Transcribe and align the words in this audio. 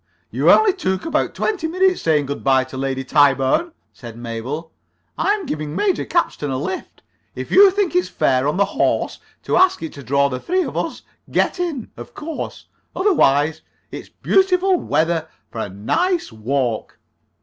"You 0.31 0.49
only 0.49 0.73
took 0.73 1.05
about 1.05 1.35
twenty 1.35 1.67
minutes 1.67 2.01
saying 2.01 2.25
good 2.25 2.43
by 2.43 2.63
to 2.63 2.75
Lady 2.75 3.03
Tyburn," 3.03 3.71
said 3.93 4.17
Mabel. 4.17 4.71
"I'm 5.15 5.45
giving 5.45 5.75
Major 5.75 6.05
Capstan 6.05 6.49
a 6.49 6.57
lift. 6.57 7.03
If 7.35 7.51
you 7.51 7.69
think 7.69 7.95
it's 7.95 8.09
fair 8.09 8.47
on 8.47 8.57
the 8.57 8.65
horse 8.65 9.19
to 9.43 9.57
ask 9.57 9.83
it 9.83 9.93
to 9.93 10.01
draw 10.01 10.27
the 10.27 10.39
three 10.39 10.63
of 10.63 10.75
us, 10.75 11.03
get 11.29 11.59
in, 11.59 11.91
of 11.97 12.15
course. 12.15 12.65
Otherwise, 12.95 13.61
it's 13.91 14.09
beautiful 14.09 14.75
weather 14.77 15.27
for 15.51 15.59
a 15.61 15.69
nice 15.69 16.31
walk." 16.31 16.97